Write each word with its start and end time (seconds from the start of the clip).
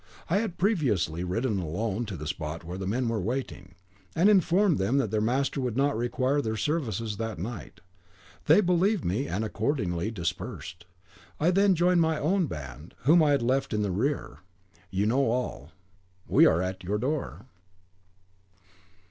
I 0.31 0.37
had 0.37 0.57
previously 0.57 1.23
ridden 1.23 1.59
alone 1.59 2.07
to 2.07 2.17
the 2.17 2.25
spot 2.25 2.63
where 2.63 2.79
the 2.79 2.87
men 2.87 3.07
were 3.07 3.21
waiting, 3.21 3.75
and 4.15 4.29
informed 4.29 4.79
them 4.79 4.97
that 4.97 5.11
their 5.11 5.21
master 5.21 5.61
would 5.61 5.77
not 5.77 5.95
require 5.95 6.41
their 6.41 6.57
services 6.57 7.17
that 7.17 7.37
night. 7.37 7.81
They 8.47 8.61
believed 8.61 9.05
me, 9.05 9.27
and 9.27 9.45
accordingly 9.45 10.09
dispersed. 10.09 10.85
I 11.39 11.51
then 11.51 11.75
joined 11.75 12.01
my 12.01 12.17
own 12.17 12.47
band, 12.47 12.95
whom 13.01 13.21
I 13.21 13.29
had 13.29 13.43
left 13.43 13.75
in 13.75 13.83
the 13.83 13.91
rear; 13.91 14.39
you 14.89 15.05
know 15.05 15.29
all. 15.29 15.71
We 16.27 16.47
are 16.47 16.63
at 16.63 16.83
your 16.83 16.97
door." 16.97 17.45